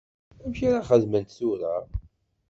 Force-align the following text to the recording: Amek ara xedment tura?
Amek 0.43 0.59
ara 0.67 0.87
xedment 0.89 1.31
tura? 1.35 1.75